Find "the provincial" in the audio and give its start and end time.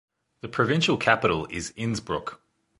0.41-0.97